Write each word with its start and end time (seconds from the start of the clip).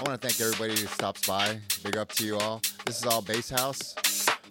I 0.02 0.04
want 0.10 0.20
to 0.20 0.28
thank 0.28 0.42
everybody 0.42 0.82
who 0.82 0.88
stops 0.88 1.28
by. 1.28 1.60
Big 1.84 1.96
up 1.96 2.12
to 2.14 2.26
you 2.26 2.40
all. 2.40 2.60
This 2.88 2.98
is 3.00 3.06
all 3.06 3.22
Bass 3.22 3.52
House. 3.52 3.94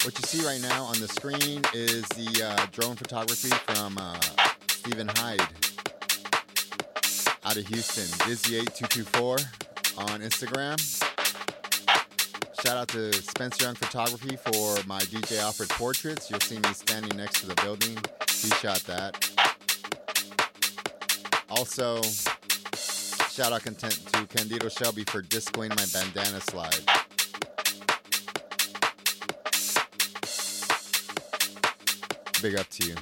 What 0.04 0.16
you 0.16 0.22
see 0.24 0.46
right 0.46 0.62
now 0.62 0.84
on 0.84 1.00
the 1.00 1.08
screen 1.08 1.64
is 1.74 2.04
the 2.10 2.44
uh, 2.44 2.66
drone 2.70 2.94
photography 2.94 3.48
from 3.66 3.98
uh, 3.98 4.20
Stephen 4.68 5.08
Hyde 5.08 5.40
out 7.44 7.56
of 7.56 7.66
Houston, 7.66 8.04
Dizzy8224 8.28 9.98
on 9.98 10.20
Instagram. 10.20 10.78
Shout 12.64 12.76
out 12.76 12.88
to 12.90 13.12
Spencer 13.12 13.64
Young 13.64 13.74
Photography 13.74 14.36
for 14.36 14.76
my 14.86 15.00
DJ 15.00 15.40
Alfred 15.40 15.70
portraits. 15.70 16.30
You'll 16.30 16.38
see 16.38 16.58
me 16.58 16.72
standing 16.74 17.16
next 17.16 17.40
to 17.40 17.48
the 17.48 17.56
building. 17.56 17.98
He 18.28 18.50
shot 18.50 18.84
that. 18.86 19.16
Also, 21.50 22.02
Shout 23.40 23.54
out 23.54 23.62
content 23.62 23.94
to 24.12 24.26
Candido 24.26 24.68
Shelby 24.68 25.02
for 25.04 25.22
discoing 25.22 25.70
my 25.70 25.86
bandana 25.94 26.42
slide. 26.42 26.76
Big 32.42 32.58
up 32.58 32.68
to 32.68 32.86
you. 32.86 32.96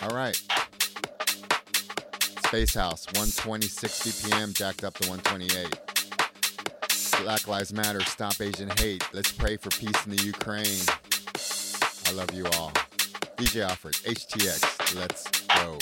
All 0.00 0.16
right. 0.16 0.40
Bass 2.50 2.72
House, 2.72 3.04
126 3.08 4.00
BPM, 4.00 4.54
jacked 4.54 4.84
up 4.84 4.94
to 4.94 5.10
128. 5.10 5.78
Black 7.22 7.46
Lives 7.46 7.74
Matter, 7.74 8.00
stop 8.04 8.40
Asian 8.40 8.70
hate. 8.78 9.06
Let's 9.12 9.32
pray 9.32 9.58
for 9.58 9.68
peace 9.68 10.06
in 10.06 10.16
the 10.16 10.22
Ukraine. 10.24 10.80
I 12.06 12.12
love 12.12 12.32
you 12.32 12.46
all. 12.56 12.70
DJ 13.36 13.68
Alfred, 13.68 13.96
HTX, 13.96 14.98
let's 14.98 15.28
go. 15.48 15.76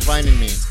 For 0.00 0.06
finding 0.06 0.38
me. 0.38 0.67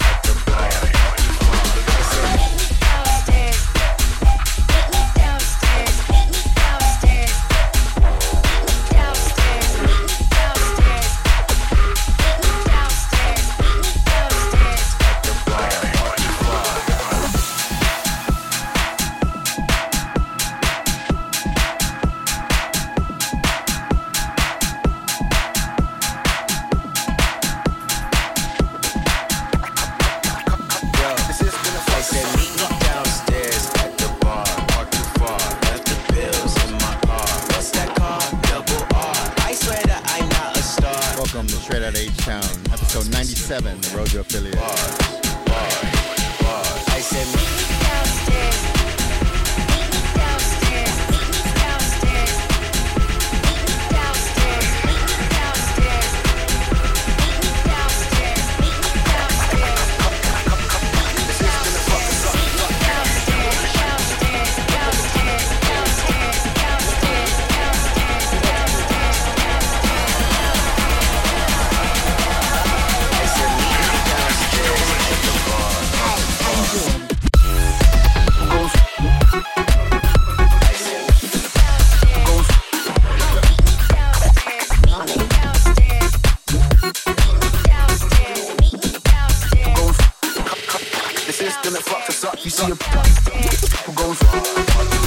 Bye. 94.78 95.07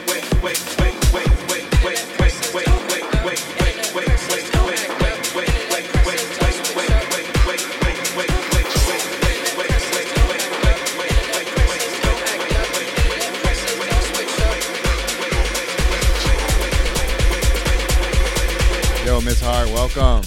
Welcome. 19.65 20.21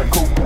Hit 0.00 0.39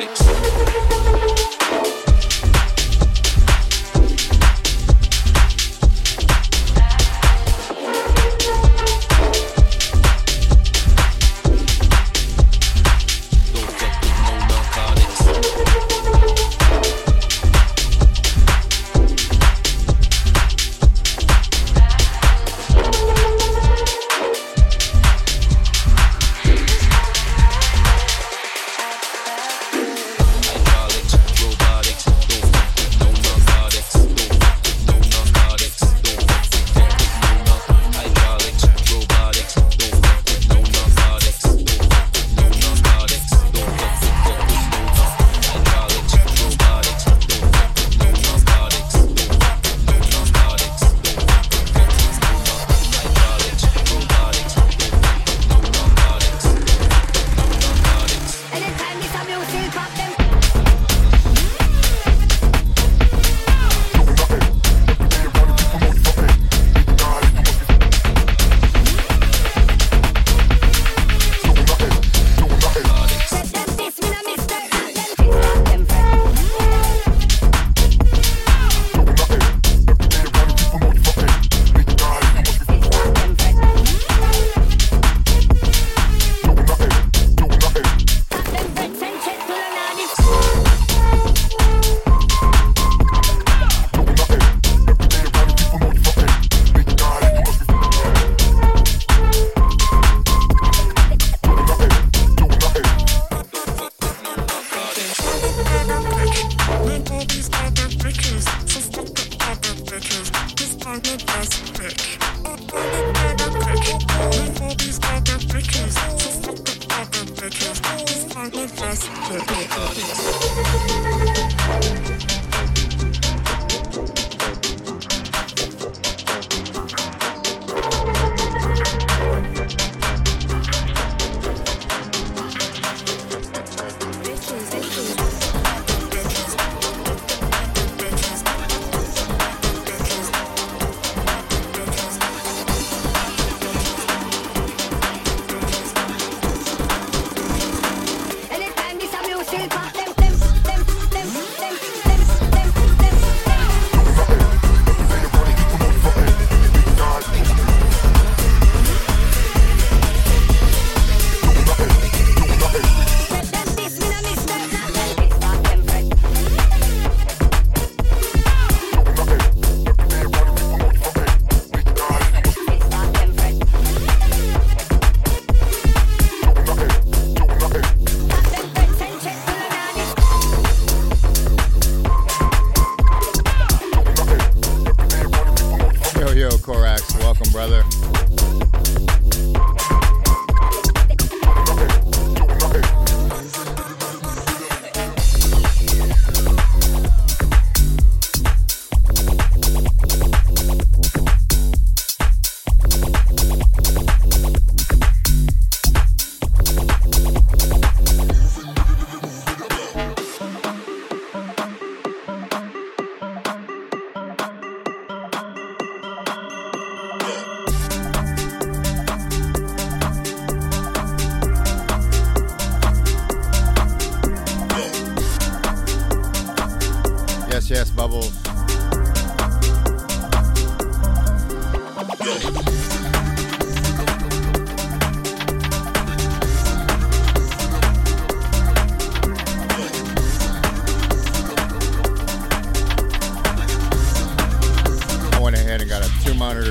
mix. 0.00 1.29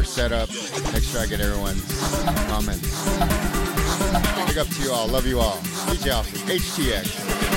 Set 0.04 0.32
setup. 0.32 0.50
Make 0.94 1.04
sure 1.04 1.20
I 1.20 1.26
get 1.26 1.42
everyone's 1.42 1.84
comments. 2.48 3.04
Big 4.48 4.58
up 4.58 4.68
to 4.68 4.82
you 4.82 4.92
all. 4.92 5.08
Love 5.08 5.28
you 5.28 5.40
all. 5.40 5.58
DJ 5.92 6.12
Alfred, 6.12 6.42
HTX. 6.62 7.49